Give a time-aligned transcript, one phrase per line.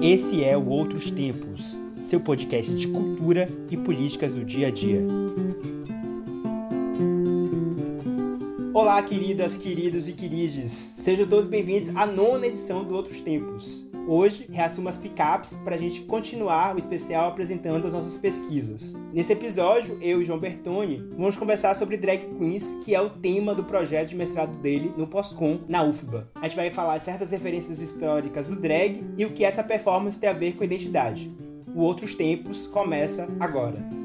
[0.00, 5.02] Esse é o Outros Tempos, seu podcast de cultura e políticas do dia a dia.
[8.72, 10.70] Olá, queridas, queridos e querides.
[10.70, 13.84] Sejam todos bem-vindos à nona edição do Outros Tempos.
[14.06, 18.94] Hoje, reassumo as picapes para a gente continuar o especial apresentando as nossas pesquisas.
[19.12, 23.54] Nesse episódio, eu e João Bertoni vamos conversar sobre drag queens, que é o tema
[23.54, 26.28] do projeto de mestrado dele no Postcom, na UFBA.
[26.34, 30.28] A gente vai falar certas referências históricas do drag e o que essa performance tem
[30.28, 31.34] a ver com identidade.
[31.74, 34.03] O Outros Tempos começa agora.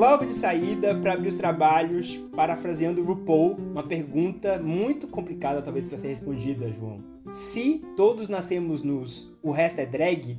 [0.00, 5.98] Logo de saída, para abrir os trabalhos, parafraseando RuPaul, uma pergunta muito complicada talvez para
[5.98, 7.04] ser respondida, João.
[7.30, 10.38] Se todos nascemos nus, o resto é drag?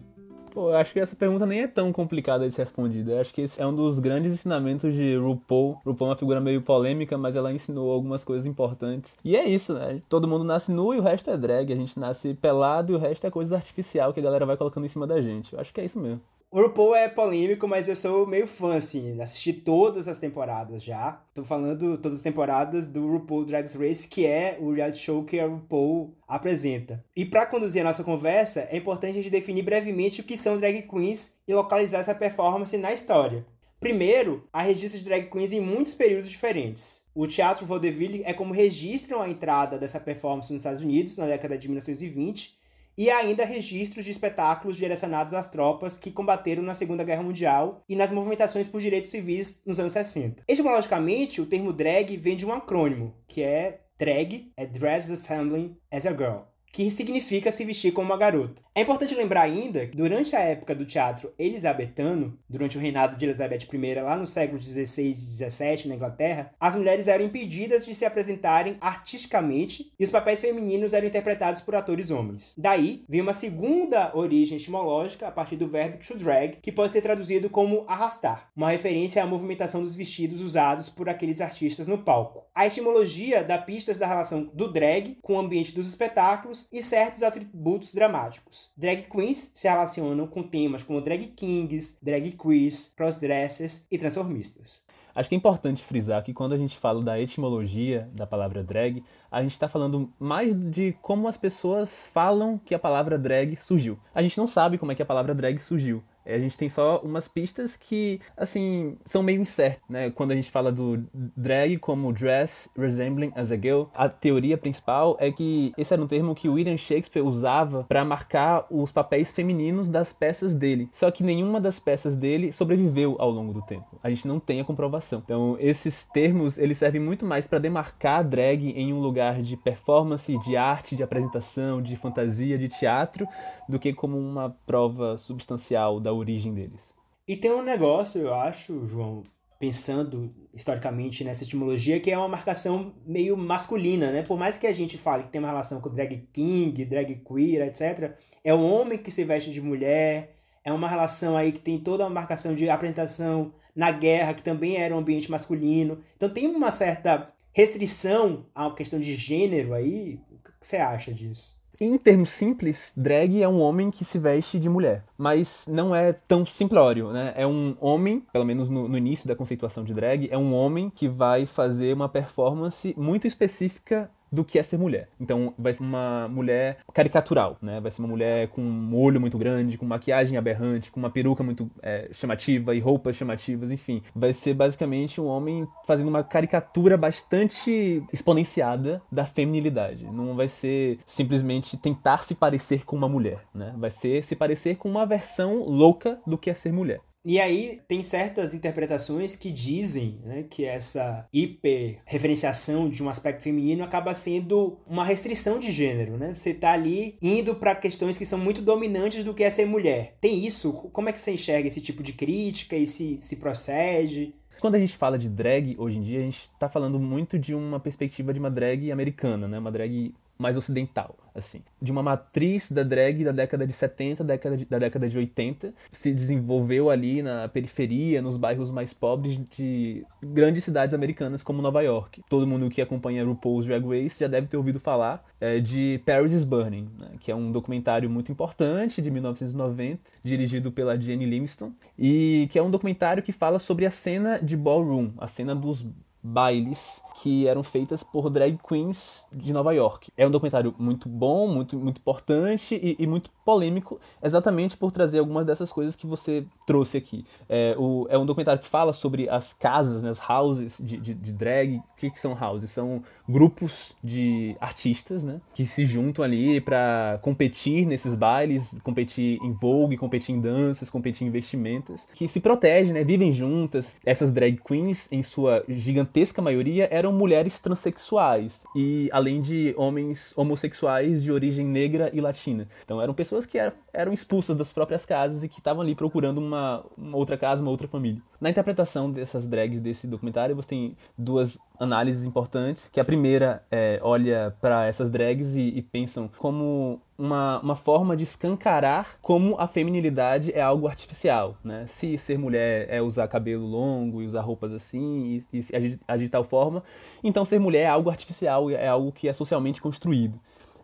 [0.52, 3.12] Pô, eu acho que essa pergunta nem é tão complicada de ser respondida.
[3.12, 5.78] Eu acho que esse é um dos grandes ensinamentos de RuPaul.
[5.86, 9.16] RuPaul é uma figura meio polêmica, mas ela ensinou algumas coisas importantes.
[9.24, 10.02] E é isso, né?
[10.10, 11.72] Todo mundo nasce nu e o resto é drag.
[11.72, 14.88] A gente nasce pelado e o resto é coisa artificial que a galera vai colocando
[14.88, 15.54] em cima da gente.
[15.54, 16.20] Eu acho que é isso mesmo.
[16.54, 19.22] O RuPaul é polêmico, mas eu sou meio fã, assim.
[19.22, 21.24] Assisti todas as temporadas já.
[21.34, 25.40] Tô falando todas as temporadas do RuPaul Drag Race, que é o reality show que
[25.40, 27.06] a RuPaul apresenta.
[27.16, 30.60] E para conduzir a nossa conversa, é importante a gente definir brevemente o que são
[30.60, 33.46] drag queens e localizar essa performance na história.
[33.80, 37.06] Primeiro, há registros de drag queens em muitos períodos diferentes.
[37.16, 41.58] O Teatro Vaudeville é como registram a entrada dessa performance nos Estados Unidos na década
[41.58, 42.60] de 1920
[42.98, 47.96] e ainda registros de espetáculos direcionados às tropas que combateram na Segunda Guerra Mundial e
[47.96, 50.44] nas movimentações por direitos civis nos anos 60.
[50.48, 56.06] Etimologicamente, o termo drag vem de um acrônimo, que é drag, é Dress Assembling as
[56.06, 56.40] a Girl,
[56.72, 58.62] que significa se vestir como uma garota.
[58.74, 63.26] É importante lembrar ainda que durante a época do teatro elisabetano, durante o reinado de
[63.26, 67.94] Elizabeth I, lá no século XVI e XVII, na Inglaterra, as mulheres eram impedidas de
[67.94, 72.54] se apresentarem artisticamente e os papéis femininos eram interpretados por atores homens.
[72.58, 77.02] Daí, vem uma segunda origem etimológica a partir do verbo to drag, que pode ser
[77.02, 82.46] traduzido como arrastar, uma referência à movimentação dos vestidos usados por aqueles artistas no palco.
[82.56, 87.22] A etimologia dá pistas da relação do drag com o ambiente dos espetáculos e certos
[87.22, 88.61] atributos dramáticos.
[88.76, 94.84] Drag queens se relacionam com temas como drag kings, drag queers, crossdressers e transformistas.
[95.14, 99.04] Acho que é importante frisar que quando a gente fala da etimologia da palavra drag,
[99.30, 104.00] a gente está falando mais de como as pessoas falam que a palavra drag surgiu.
[104.16, 106.02] A gente não sabe como é que a palavra drag surgiu.
[106.26, 110.12] A gente tem só umas pistas que, assim, são meio incertas, né?
[110.12, 115.18] Quando a gente fala do drag como dress resembling as a girl, a teoria principal
[115.20, 119.90] é que esse era um termo que William Shakespeare usava para marcar os papéis femininos
[119.90, 120.88] das peças dele.
[120.92, 124.00] Só que nenhuma das peças dele sobreviveu ao longo do tempo.
[124.04, 125.22] A gente não tem a comprovação.
[125.24, 130.38] Então, esses termos, eles servem muito mais para demarcar drag em um lugar de performance,
[130.40, 133.28] de arte, de apresentação, de fantasia, de teatro,
[133.68, 136.94] do que como uma prova substancial da origem deles.
[137.28, 139.24] E tem um negócio, eu acho, João,
[139.62, 144.24] pensando historicamente nessa etimologia, que é uma marcação meio masculina, né?
[144.24, 147.68] Por mais que a gente fale que tem uma relação com drag king, drag queer,
[147.68, 151.80] etc., é o homem que se veste de mulher, é uma relação aí que tem
[151.80, 156.00] toda uma marcação de apresentação na guerra, que também era um ambiente masculino.
[156.18, 160.20] Então tem uma certa restrição à questão de gênero aí.
[160.32, 161.61] O que você acha disso?
[161.84, 165.04] Em termos simples, drag é um homem que se veste de mulher.
[165.18, 167.34] Mas não é tão simplório, né?
[167.36, 170.92] É um homem, pelo menos no, no, início da conceituação de drag, é um homem
[170.92, 175.10] que vai fazer uma performance muito específica do que é ser mulher.
[175.20, 177.80] Então vai ser uma mulher caricatural, né?
[177.80, 181.44] Vai ser uma mulher com um olho muito grande, com maquiagem aberrante, com uma peruca
[181.44, 184.02] muito é, chamativa e roupas chamativas, enfim.
[184.16, 190.06] Vai ser basicamente um homem fazendo uma caricatura bastante exponenciada da feminilidade.
[190.06, 193.74] Não vai ser simplesmente tentar se parecer com uma mulher, né?
[193.78, 197.02] Vai ser se parecer com uma versão louca do que é ser mulher.
[197.24, 203.84] E aí tem certas interpretações que dizem né, que essa hiperreferenciação de um aspecto feminino
[203.84, 206.34] acaba sendo uma restrição de gênero, né?
[206.34, 210.18] Você tá ali indo para questões que são muito dominantes do que é ser mulher.
[210.20, 210.74] Tem isso?
[210.74, 214.34] Como é que você enxerga esse tipo de crítica e se, se procede?
[214.60, 217.56] Quando a gente fala de drag hoje em dia, a gente está falando muito de
[217.56, 219.58] uma perspectiva de uma drag americana, né?
[219.58, 221.62] Uma drag mais ocidental, assim.
[221.82, 225.74] De uma matriz da drag da década de 70, década de, da década de 80,
[225.92, 231.82] se desenvolveu ali na periferia, nos bairros mais pobres de grandes cidades americanas como Nova
[231.82, 232.22] York.
[232.30, 236.34] Todo mundo que acompanha RuPaul's Drag Race já deve ter ouvido falar é, de Paris
[236.34, 241.72] is Burning, né, que é um documentário muito importante de 1990, dirigido pela Jenny Livingston,
[241.98, 245.86] e que é um documentário que fala sobre a cena de ballroom, a cena dos
[246.24, 250.12] bailes que eram feitas por drag queens de Nova York.
[250.16, 255.20] É um documentário muito bom, muito, muito importante e, e muito polêmico, exatamente por trazer
[255.20, 257.26] algumas dessas coisas que você trouxe aqui.
[257.50, 261.14] É, o, é um documentário que fala sobre as casas, né, as houses de, de,
[261.14, 261.78] de drag.
[261.78, 262.72] O que, que são houses?
[262.72, 269.52] São grupos de artistas né, que se juntam ali para competir nesses bailes, competir em
[269.52, 273.96] vogue, competir em danças, competir em vestimentas, que se protegem, né, vivem juntas.
[274.06, 276.11] Essas drag queens, em sua gigantesca
[276.42, 282.68] maioria, eram mulheres transexuais e além de homens homossexuais de origem negra e latina.
[282.84, 283.74] Então eram pessoas que eram
[284.14, 287.88] expulsas das próprias casas e que estavam ali procurando uma, uma outra casa, uma outra
[287.88, 288.22] família.
[288.40, 294.00] Na interpretação dessas drags desse documentário, você tem duas análises importantes, que a primeira é,
[294.02, 299.68] olha para essas drags e, e pensam como uma, uma forma de escancarar como a
[299.68, 301.86] feminilidade é algo artificial, né?
[301.88, 306.26] Se ser mulher é usar cabelo longo e usar roupas assim e, e agir, agir
[306.26, 306.84] de tal forma,
[307.24, 310.40] então ser mulher é algo artificial, é algo que é socialmente construído.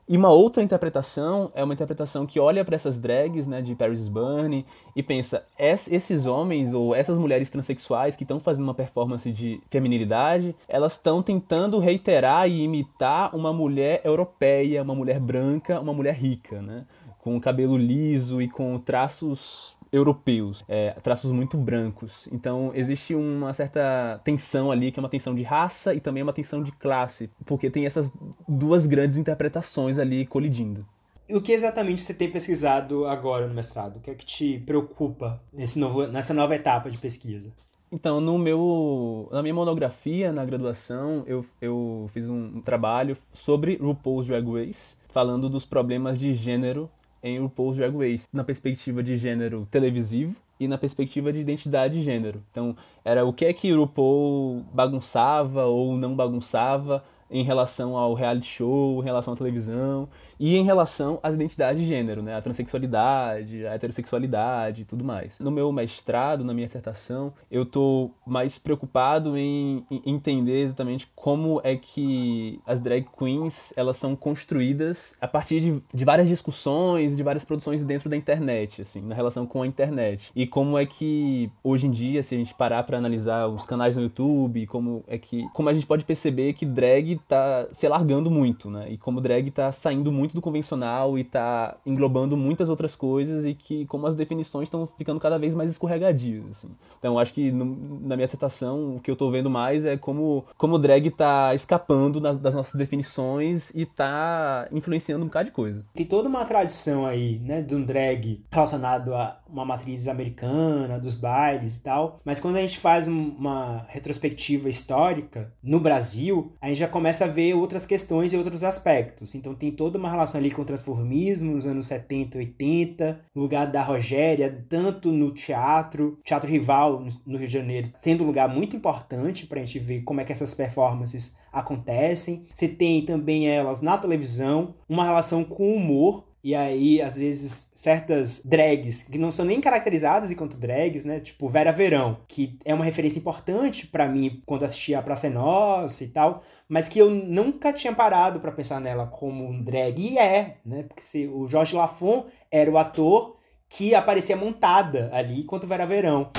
[0.09, 4.07] E uma outra interpretação é uma interpretação que olha para essas drags, né, de Paris
[4.07, 4.65] Bunny
[4.95, 10.56] e pensa, esses homens ou essas mulheres transexuais que estão fazendo uma performance de feminilidade,
[10.65, 16.62] elas estão tentando reiterar e imitar uma mulher europeia, uma mulher branca, uma mulher rica,
[16.62, 16.86] né,
[17.19, 22.28] com cabelo liso e com traços europeus, é, traços muito brancos.
[22.31, 26.34] Então existe uma certa tensão ali, que é uma tensão de raça e também uma
[26.34, 28.12] tensão de classe, porque tem essas
[28.48, 30.86] duas grandes interpretações ali colidindo.
[31.30, 33.98] E o que exatamente você tem pesquisado agora no mestrado?
[33.98, 37.51] O que é que te preocupa nesse novo, nessa nova etapa de pesquisa?
[37.92, 44.28] Então, no meu, na minha monografia, na graduação, eu, eu fiz um trabalho sobre RuPaul's
[44.28, 46.90] Drag Race, falando dos problemas de gênero
[47.22, 52.04] em RuPaul's Drag Race, na perspectiva de gênero televisivo e na perspectiva de identidade de
[52.04, 52.44] gênero.
[52.52, 58.48] Então, era o que é que RuPaul bagunçava ou não bagunçava em relação ao reality
[58.48, 60.08] show, em relação à televisão
[60.39, 62.36] e em relação às identidades de gênero, né?
[62.36, 65.39] A transexualidade, a heterossexualidade e tudo mais.
[65.39, 71.75] No meu mestrado, na minha dissertação, eu tô mais preocupado em, entender exatamente como é
[71.75, 77.45] que as drag queens, elas são construídas a partir de, de várias discussões, de várias
[77.45, 80.31] produções dentro da internet, assim, na relação com a internet.
[80.36, 83.95] E como é que hoje em dia, se a gente parar para analisar os canais
[83.95, 88.30] no YouTube, como é que como a gente pode perceber que drag tá se largando
[88.30, 88.92] muito, né?
[88.92, 93.46] E como drag tá saindo muito muito do convencional e tá englobando muitas outras coisas
[93.46, 96.70] e que como as definições estão ficando cada vez mais escorregadias, assim.
[97.00, 97.66] Então acho que no,
[98.02, 101.56] na minha dissertação o que eu tô vendo mais é como como o drag tá
[101.56, 105.86] escapando das, das nossas definições e tá influenciando um bocado de coisa.
[105.94, 111.16] Tem toda uma tradição aí, né, de um drag relacionado a uma matriz americana, dos
[111.16, 116.80] bailes e tal, mas quando a gente faz uma retrospectiva histórica no Brasil, a gente
[116.80, 119.36] já começa a ver outras questões e outros aspectos.
[119.36, 123.42] Então tem toda uma relação ali com o transformismo nos anos 70 e 80, no
[123.42, 128.50] lugar da Rogéria, tanto no teatro, teatro rival no Rio de Janeiro, sendo um lugar
[128.50, 132.48] muito importante para a gente ver como é que essas performances acontecem.
[132.54, 137.72] Você tem também elas na televisão, uma relação com o humor, e aí, às vezes,
[137.75, 141.19] certas drags que não são nem caracterizadas enquanto drags, né?
[141.19, 145.30] Tipo Vera Verão, que é uma referência importante para mim quando assisti a Praça é
[145.30, 150.00] Nossa e tal, mas que eu nunca tinha parado para pensar nela como um drag.
[150.00, 150.83] E é, né?
[150.83, 156.31] Porque se o Jorge Lafon era o ator que aparecia montada ali enquanto Vera Verão.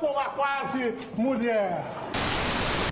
[0.00, 0.92] sou uma quase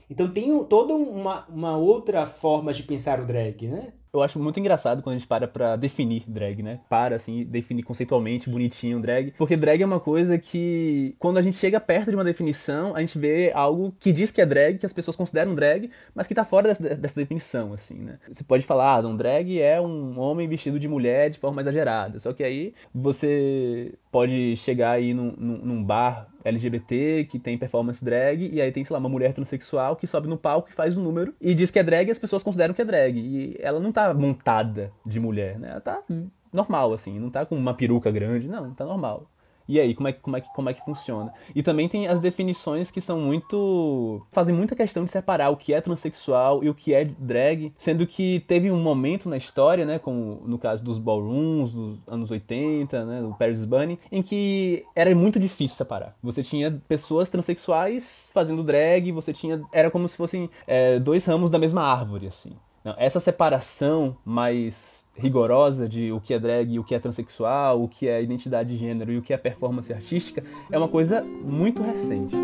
[0.09, 3.93] Então tem toda uma, uma outra forma de pensar o drag, né?
[4.17, 6.81] Eu acho muito engraçado quando a gente para pra definir drag, né?
[6.89, 9.35] Para, assim, definir conceitualmente, bonitinho drag.
[9.37, 13.01] Porque drag é uma coisa que, quando a gente chega perto de uma definição, a
[13.01, 16.35] gente vê algo que diz que é drag, que as pessoas consideram drag, mas que
[16.35, 18.19] tá fora dessa, dessa definição, assim, né?
[18.33, 22.19] Você pode falar, ah, um drag é um homem vestido de mulher de forma exagerada.
[22.19, 28.03] Só que aí você pode chegar aí num, num, num bar LGBT que tem performance
[28.03, 30.97] drag, e aí tem, sei lá, uma mulher transexual que sobe no palco e faz
[30.97, 33.19] um número e diz que é drag e as pessoas consideram que é drag.
[33.19, 35.69] E ela não tá montada de mulher, né?
[35.71, 36.03] Ela tá
[36.51, 39.29] normal, assim, não tá com uma peruca grande, não, tá normal.
[39.69, 41.33] E aí, como é, como, é, como é que funciona?
[41.55, 44.25] E também tem as definições que são muito.
[44.33, 48.07] fazem muita questão de separar o que é transexual e o que é drag, sendo
[48.07, 53.05] que teve um momento na história, né, como no caso dos ballrooms dos anos 80,
[53.05, 56.17] né, do Paris Bunny, em que era muito difícil separar.
[56.23, 59.63] Você tinha pessoas transexuais fazendo drag, você tinha.
[59.73, 62.53] era como se fossem é, dois ramos da mesma árvore, assim.
[62.97, 68.07] Essa separação mais rigorosa de o que é drag, o que é transexual, o que
[68.07, 72.37] é identidade de gênero e o que é performance artística é uma coisa muito recente.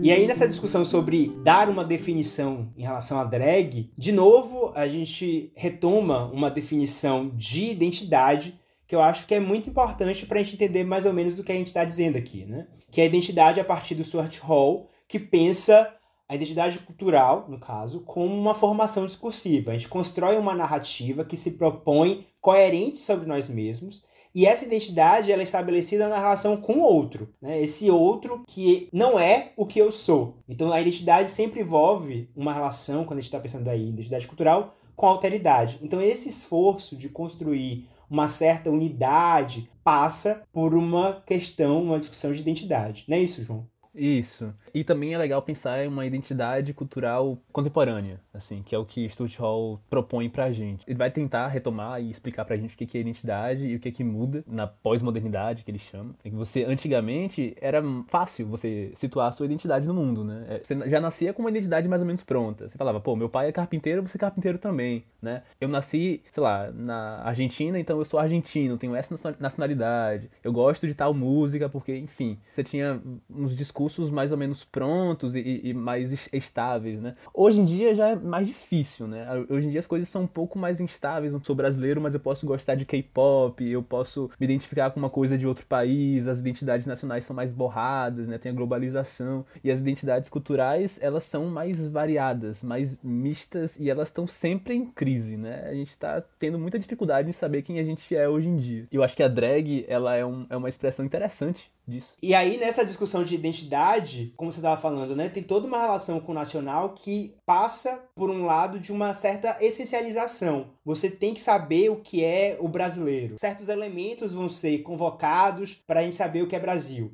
[0.00, 4.88] E aí, nessa discussão sobre dar uma definição em relação a drag, de novo, a
[4.88, 10.42] gente retoma uma definição de identidade que eu acho que é muito importante para a
[10.42, 12.66] gente entender mais ou menos do que a gente está dizendo aqui, né?
[12.90, 15.94] Que é a identidade a partir do Stuart Hall, que pensa
[16.26, 19.70] a identidade cultural, no caso, como uma formação discursiva.
[19.70, 24.02] A gente constrói uma narrativa que se propõe coerente sobre nós mesmos
[24.34, 27.60] e essa identidade ela é estabelecida na relação com o outro, né?
[27.60, 30.38] Esse outro que não é o que eu sou.
[30.48, 34.26] Então a identidade sempre envolve uma relação, quando a gente está pensando aí em identidade
[34.26, 35.78] cultural, com a alteridade.
[35.82, 42.40] Então esse esforço de construir uma certa unidade passa por uma questão, uma discussão de
[42.40, 43.04] identidade.
[43.08, 43.66] Não é isso, João?
[43.94, 44.54] Isso.
[44.72, 49.08] E também é legal pensar em uma identidade cultural contemporânea, assim, que é o que
[49.08, 50.84] Stuart Hall propõe pra gente.
[50.86, 53.88] Ele vai tentar retomar e explicar pra gente o que é identidade e o que
[53.88, 56.14] é que muda na pós-modernidade, que ele chama.
[56.24, 60.46] É que você, antigamente, era fácil você situar a sua identidade no mundo, né?
[60.48, 62.68] É, você já nascia com uma identidade mais ou menos pronta.
[62.68, 65.42] Você falava, pô, meu pai é carpinteiro, você é carpinteiro também, né?
[65.60, 70.30] Eu nasci, sei lá, na Argentina, então eu sou argentino, tenho essa nacionalidade.
[70.44, 75.34] Eu gosto de tal música porque, enfim, você tinha uns discursos mais ou menos prontos
[75.34, 77.14] e, e, mais estáveis, né?
[77.32, 79.26] Hoje em dia já é mais difícil, né?
[79.48, 81.32] Hoje em dia as coisas são um pouco mais instáveis.
[81.32, 85.10] Eu sou brasileiro, mas eu posso gostar de K-pop, eu posso me identificar com uma
[85.10, 88.38] coisa de outro país, as identidades nacionais são mais borradas, né?
[88.38, 94.08] Tem a globalização e as identidades culturais, elas são mais variadas, mais mistas e elas
[94.08, 95.64] estão sempre em crise, né?
[95.68, 98.86] A gente está tendo muita dificuldade em saber quem a gente é hoje em dia.
[98.90, 102.16] Eu acho que a drag, ela é, um, é uma expressão interessante disso.
[102.22, 106.20] E aí, nessa discussão de identidade, como você estava falando, né, tem toda uma relação
[106.20, 110.70] com o nacional que passa por um lado de uma certa essencialização.
[110.84, 113.36] Você tem que saber o que é o brasileiro.
[113.40, 117.12] Certos elementos vão ser convocados para a gente saber o que é Brasil.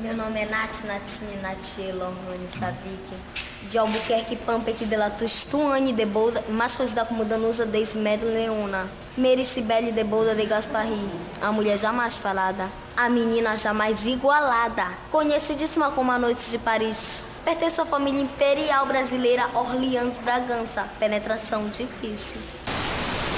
[0.00, 6.04] Meu nome é Nath Natini Natie Lohane Savik de Albuquerque, Pampec de la Tustuane de
[6.04, 8.86] Bolda, mais conhecida como Danusa de Ismed Leona.
[9.16, 11.08] Mary Cibele de Bolda de Gasparri,
[11.40, 17.24] a mulher jamais falada, a menina jamais igualada, conhecidíssima como a Noite de Paris.
[17.44, 22.40] Pertence à família imperial brasileira Orleans Bragança, penetração difícil.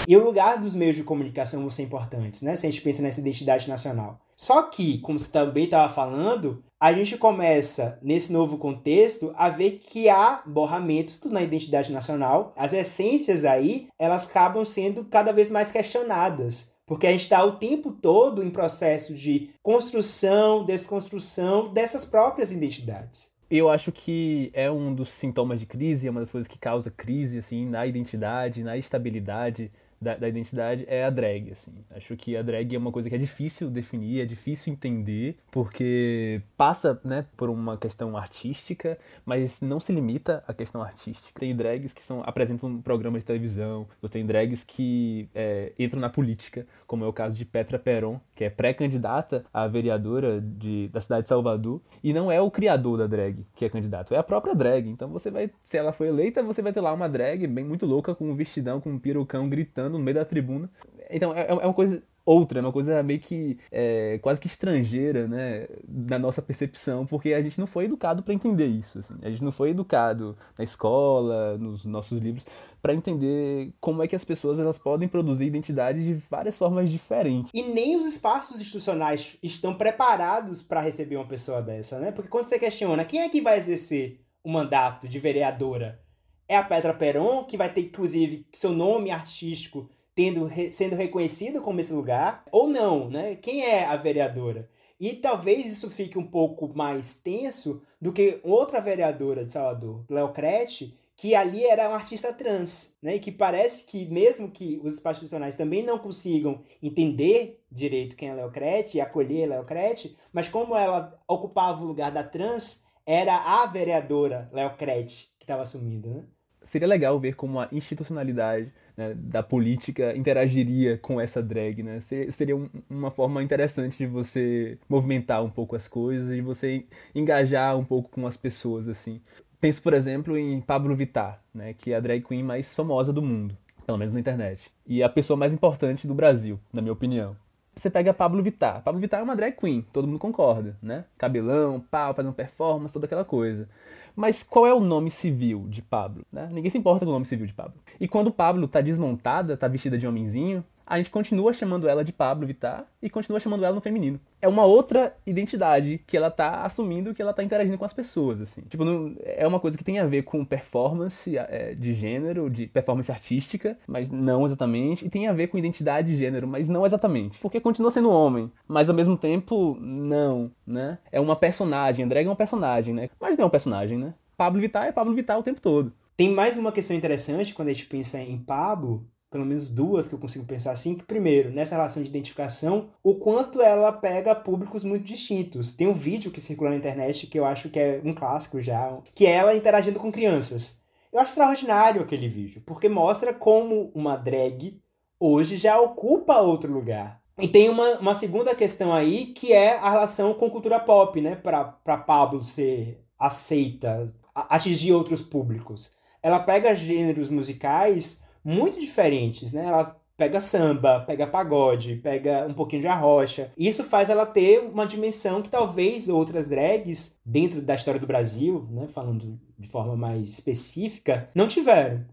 [0.06, 2.54] E o lugar dos meios de comunicação vão ser importantes, né?
[2.56, 4.20] Se a gente pensa nessa identidade nacional.
[4.36, 9.80] Só que, como você também estava falando, a gente começa, nesse novo contexto, a ver
[9.82, 12.52] que há borramentos na identidade nacional.
[12.54, 16.74] As essências aí, elas acabam sendo cada vez mais questionadas.
[16.86, 23.34] Porque a gente está o tempo todo em processo de construção, desconstrução dessas próprias identidades.
[23.50, 26.90] Eu acho que é um dos sintomas de crise, é uma das coisas que causa
[26.90, 31.72] crise assim na identidade, na estabilidade da, da, identidade é a drag, assim.
[31.94, 36.40] Acho que a drag é uma coisa que é difícil definir, é difícil entender, porque
[36.56, 41.40] passa, né, por uma questão artística, mas não se limita à questão artística.
[41.40, 46.10] Tem drags que são, apresentam programas de televisão, você tem drags que é, entram na
[46.10, 51.00] política, como é o caso de Petra Peron, que é pré-candidata a vereadora de, da
[51.00, 54.22] cidade de Salvador, e não é o criador da drag que é candidato, é a
[54.22, 54.88] própria drag.
[54.88, 57.86] Então você vai, se ela foi eleita, você vai ter lá uma drag bem muito
[57.86, 60.70] louca, com um vestidão, com um perucão, gritando no meio da tribuna.
[61.10, 65.28] Então é, é uma coisa outra, é uma coisa meio que é, quase que estrangeira,
[65.28, 69.14] né, da nossa percepção, porque a gente não foi educado para entender isso, assim.
[69.22, 72.44] A gente não foi educado na escola, nos nossos livros,
[72.82, 77.52] para entender como é que as pessoas elas podem produzir identidade de várias formas diferentes.
[77.54, 82.10] E nem os espaços institucionais estão preparados para receber uma pessoa dessa, né?
[82.10, 86.00] Porque quando você questiona quem é que vai exercer o mandato de vereadora,
[86.48, 91.80] é a Petra Peron, que vai ter inclusive seu nome artístico tendo, sendo reconhecido como
[91.80, 93.36] esse lugar, ou não, né?
[93.36, 94.68] Quem é a vereadora?
[94.98, 100.32] E talvez isso fique um pouco mais tenso do que outra vereadora de Salvador, Léo
[100.32, 103.16] Crete, que ali era uma artista trans, né?
[103.16, 108.30] E que parece que mesmo que os espaços institucionais também não consigam entender direito quem
[108.30, 112.84] é Léo Crete e acolher Léo Crete, mas como ela ocupava o lugar da trans,
[113.04, 116.24] era a vereadora Léo Crete que estava assumindo, né?
[116.66, 122.00] Seria legal ver como a institucionalidade né, da política interagiria com essa drag, né?
[122.00, 127.76] Seria um, uma forma interessante de você movimentar um pouco as coisas e você engajar
[127.76, 129.20] um pouco com as pessoas, assim.
[129.60, 133.22] Penso, por exemplo, em Pablo Vittar, né, que é a drag queen mais famosa do
[133.22, 133.56] mundo,
[133.86, 134.70] pelo menos na internet.
[134.86, 137.36] E a pessoa mais importante do Brasil, na minha opinião.
[137.76, 138.82] Você pega Pablo Vittar.
[138.82, 141.04] Pablo Vittar é uma drag queen, todo mundo concorda, né?
[141.18, 143.68] Cabelão, pau, fazendo performance, toda aquela coisa.
[144.16, 146.24] Mas qual é o nome civil de Pablo?
[146.32, 146.48] Né?
[146.50, 147.74] Ninguém se importa com o nome civil de Pablo.
[148.00, 152.12] E quando Pablo tá desmontada, tá vestida de homenzinho, a gente continua chamando ela de
[152.12, 154.20] Pablo Vittar e continua chamando ela no feminino.
[154.40, 158.40] É uma outra identidade que ela tá assumindo, que ela tá interagindo com as pessoas,
[158.40, 158.62] assim.
[158.62, 162.68] Tipo, não, é uma coisa que tem a ver com performance é, de gênero, de
[162.68, 165.04] performance artística, mas não exatamente.
[165.04, 167.40] E tem a ver com identidade de gênero, mas não exatamente.
[167.40, 170.98] Porque continua sendo homem, mas ao mesmo tempo, não, né?
[171.10, 173.10] É uma personagem, a drag é uma personagem, né?
[173.20, 174.14] Mas não é um personagem, né?
[174.36, 175.92] Pablo Vittar é Pablo Vittar o tempo todo.
[176.16, 180.14] Tem mais uma questão interessante quando a gente pensa em Pablo, pelo menos duas que
[180.14, 184.84] eu consigo pensar assim, que primeiro, nessa relação de identificação, o quanto ela pega públicos
[184.84, 185.74] muito distintos.
[185.74, 188.96] Tem um vídeo que circula na internet que eu acho que é um clássico já,
[189.14, 190.80] que é ela interagindo com crianças.
[191.12, 194.80] Eu acho extraordinário aquele vídeo, porque mostra como uma drag
[195.18, 197.20] hoje já ocupa outro lugar.
[197.38, 201.36] E tem uma, uma segunda questão aí, que é a relação com cultura pop, né?
[201.36, 205.92] Pra Pablo ser aceita, atingir outros públicos.
[206.22, 209.64] Ela pega gêneros musicais muito diferentes, né?
[209.66, 213.50] Ela pega samba, pega pagode, pega um pouquinho de arrocha.
[213.58, 218.66] Isso faz ela ter uma dimensão que talvez outras drags, dentro da história do Brasil,
[218.70, 222.06] né, falando de forma mais específica, não tiveram.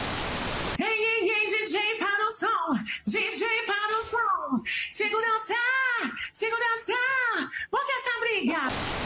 [0.79, 5.53] Ei, ei, ei, DJ para o som, DJ para o som, segurança,
[6.33, 6.93] segurança,
[7.69, 9.03] por que essa briga?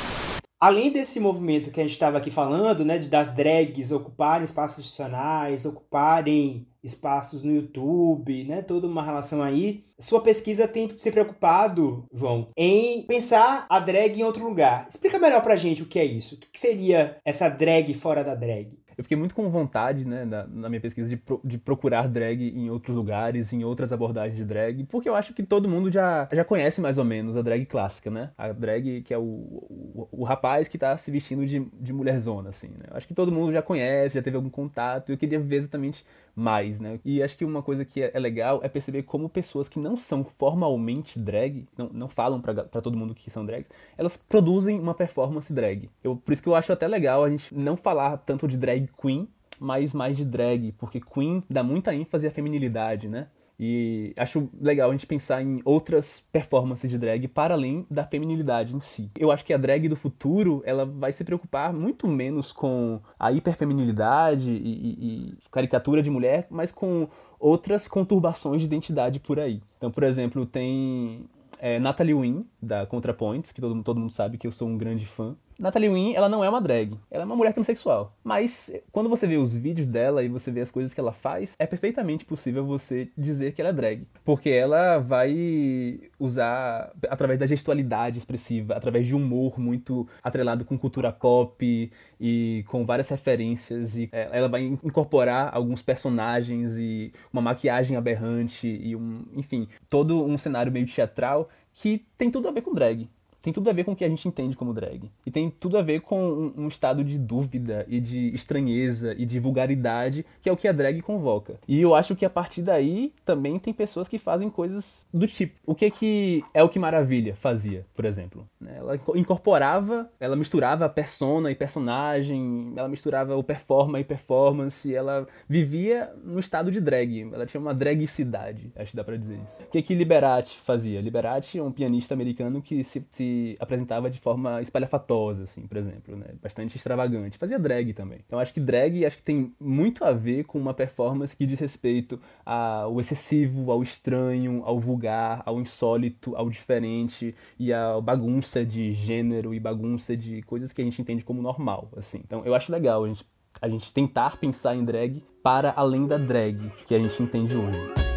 [0.59, 4.79] Além desse movimento que a gente estava aqui falando, né, de das drags ocuparem espaços
[4.79, 12.05] institucionais, ocuparem espaços no YouTube, né, toda uma relação aí, sua pesquisa tem se preocupado,
[12.13, 14.87] João, em pensar a drag em outro lugar.
[14.89, 16.35] Explica melhor pra gente o que é isso.
[16.35, 18.77] O que seria essa drag fora da drag?
[18.97, 22.41] eu fiquei muito com vontade, né, na, na minha pesquisa, de, pro, de procurar drag
[22.41, 26.27] em outros lugares, em outras abordagens de drag, porque eu acho que todo mundo já,
[26.31, 28.31] já conhece mais ou menos a drag clássica, né?
[28.35, 32.49] A drag que é o, o, o rapaz que tá se vestindo de, de mulherzona,
[32.49, 32.85] assim, né?
[32.89, 35.57] Eu acho que todo mundo já conhece, já teve algum contato, e eu queria ver
[35.57, 36.03] exatamente
[36.37, 36.99] mais, né?
[37.03, 39.97] E acho que uma coisa que é, é legal é perceber como pessoas que não
[39.97, 44.93] são formalmente drag, não, não falam para todo mundo que são drags, elas produzem uma
[44.93, 45.89] performance drag.
[46.03, 48.87] Eu, por isso que eu acho até legal a gente não falar tanto de drag
[49.01, 49.27] queen,
[49.59, 53.27] mas mais de drag, porque queen dá muita ênfase à feminilidade, né?
[53.59, 58.75] E acho legal a gente pensar em outras performances de drag para além da feminilidade
[58.75, 59.09] em si.
[59.17, 63.31] Eu acho que a drag do futuro ela vai se preocupar muito menos com a
[63.31, 67.07] hiperfeminilidade e, e, e caricatura de mulher, mas com
[67.39, 69.61] outras conturbações de identidade por aí.
[69.77, 71.25] Então, por exemplo, tem
[71.59, 75.05] é, Natalie Wynn, da ContraPoints, que todo, todo mundo sabe que eu sou um grande
[75.05, 75.35] fã.
[75.59, 78.15] Natalie Wynn, ela não é uma drag, ela é uma mulher transexual.
[78.23, 81.55] Mas quando você vê os vídeos dela e você vê as coisas que ela faz,
[81.57, 84.07] é perfeitamente possível você dizer que ela é drag.
[84.23, 91.11] Porque ela vai usar, através da gestualidade expressiva, através de humor muito atrelado com cultura
[91.11, 97.97] pop e com várias referências, e é, ela vai incorporar alguns personagens e uma maquiagem
[97.97, 102.73] aberrante e um, enfim, todo um cenário meio teatral que tem tudo a ver com
[102.73, 103.07] drag
[103.41, 105.09] tem tudo a ver com o que a gente entende como drag.
[105.25, 109.39] E tem tudo a ver com um, estado de dúvida e de estranheza e de
[109.39, 111.59] vulgaridade, que é o que a drag convoca.
[111.67, 115.55] E eu acho que a partir daí também tem pessoas que fazem coisas do tipo.
[115.65, 118.47] O que que é o que Maravilha fazia, por exemplo?
[118.65, 126.11] Ela incorporava, ela misturava persona e personagem, ela misturava o performa e performance, ela vivia
[126.23, 127.29] no estado de drag.
[127.33, 129.63] Ela tinha uma dragicidade, acho que dá pra dizer isso.
[129.63, 131.01] O que que Liberati fazia?
[131.01, 133.26] Liberati é um pianista americano que se, se
[133.59, 136.27] apresentava de forma espalhafatosa, assim, por exemplo, né?
[136.41, 137.37] Bastante extravagante.
[137.37, 138.19] Fazia drag também.
[138.25, 141.59] Então acho que drag acho que tem muito a ver com uma performance que diz
[141.59, 148.93] respeito ao excessivo, ao estranho, ao vulgar, ao insólito, ao diferente e à bagunça de
[148.93, 152.21] gênero e bagunça de coisas que a gente entende como normal, assim.
[152.23, 153.25] Então eu acho legal a gente,
[153.61, 158.07] a gente tentar pensar em drag para além da drag que a gente entende hoje.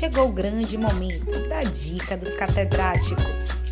[0.00, 3.66] Chegou o grande momento da dica dos catedráticos.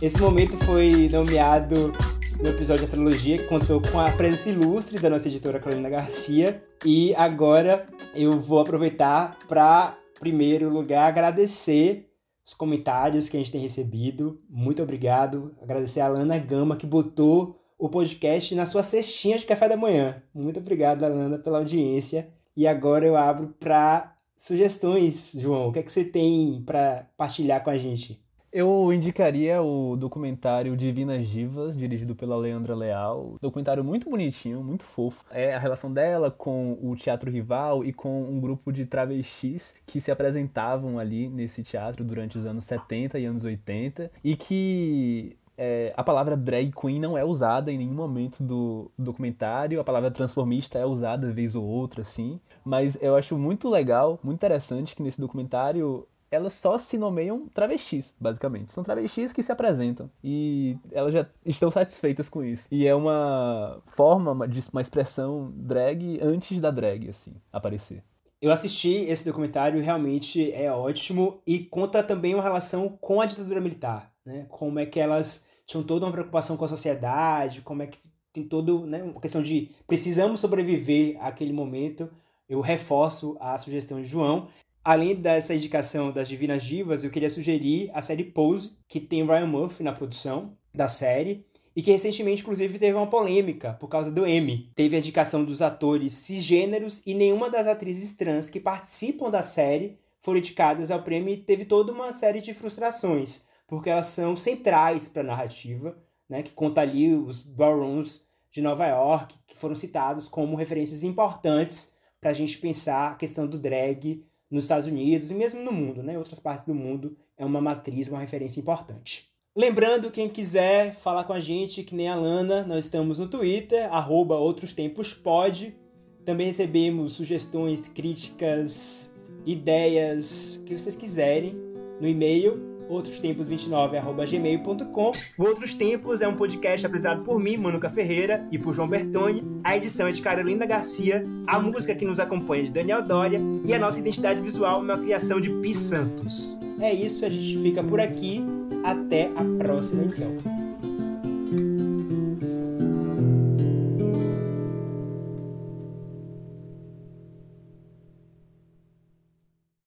[0.00, 1.92] Esse momento foi nomeado
[2.40, 6.60] no episódio de astrologia, que contou com a presença ilustre da nossa editora Carolina Garcia.
[6.84, 7.84] E agora
[8.14, 12.08] eu vou aproveitar para, primeiro lugar, agradecer
[12.46, 14.40] os comentários que a gente tem recebido.
[14.48, 15.52] Muito obrigado.
[15.60, 20.22] Agradecer a Alana Gama, que botou o podcast na sua cestinha de café da manhã.
[20.32, 22.32] Muito obrigado, Alana, pela audiência.
[22.56, 25.68] E agora eu abro para sugestões, João.
[25.68, 28.22] O que é que você tem para partilhar com a gente?
[28.56, 33.36] Eu indicaria o documentário Divinas Divas, dirigido pela Leandra Leal.
[33.42, 35.24] Documentário muito bonitinho, muito fofo.
[35.32, 40.00] É a relação dela com o teatro rival e com um grupo de travestis que
[40.00, 45.92] se apresentavam ali nesse teatro durante os anos 70 e anos 80 e que é,
[45.96, 50.78] a palavra drag queen não é usada em nenhum momento do documentário, a palavra transformista
[50.78, 52.40] é usada vez ou outra, assim.
[52.64, 58.14] Mas eu acho muito legal, muito interessante que nesse documentário elas só se nomeiam travestis,
[58.20, 58.74] basicamente.
[58.74, 62.66] São travestis que se apresentam e elas já estão satisfeitas com isso.
[62.70, 68.02] E é uma forma de uma expressão drag antes da drag, assim, aparecer.
[68.42, 73.60] Eu assisti esse documentário, realmente é ótimo e conta também uma relação com a ditadura
[73.60, 74.46] militar, né?
[74.48, 77.98] Como é que elas tinham toda uma preocupação com a sociedade, como é que
[78.32, 82.10] tem todo, né, uma questão de precisamos sobreviver àquele momento.
[82.48, 84.48] Eu reforço a sugestão de João
[84.84, 89.46] Além dessa indicação das Divinas Divas, eu queria sugerir a série Pose, que tem Ryan
[89.46, 94.26] Murphy na produção da série, e que recentemente, inclusive, teve uma polêmica por causa do
[94.26, 94.70] Emmy.
[94.76, 99.98] Teve a indicação dos atores cisgêneros e nenhuma das atrizes trans que participam da série
[100.20, 105.08] foram indicadas ao prêmio e teve toda uma série de frustrações, porque elas são centrais
[105.08, 105.96] para a narrativa,
[106.28, 111.94] né, que conta ali os ballrooms de Nova York, que foram citados como referências importantes
[112.20, 116.02] para a gente pensar a questão do drag nos Estados Unidos e mesmo no mundo,
[116.02, 116.14] né?
[116.14, 119.28] Em outras partes do mundo é uma matriz, uma referência importante.
[119.56, 123.92] Lembrando, quem quiser falar com a gente, que nem a Lana, nós estamos no Twitter,
[123.92, 125.76] arroba Outros Tempos Pode.
[126.24, 131.54] Também recebemos sugestões, críticas, ideias, que vocês quiserem
[132.00, 135.12] no e-mail outrostempos29@gmail.com.
[135.38, 139.44] Outros Tempos é um podcast apresentado por mim, Manuca Ferreira, e por João Bertoni.
[139.62, 143.40] A edição é de Carolina Garcia, a música que nos acompanha é de Daniel Doria
[143.64, 146.58] e a nossa identidade visual é uma criação de Pi Santos.
[146.80, 148.44] É isso, a gente fica por aqui.
[148.84, 150.53] Até a próxima edição.